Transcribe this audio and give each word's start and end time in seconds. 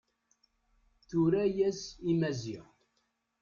Tura-yas 1.07 1.81
i 2.09 2.11
Maziɣ. 2.19 2.65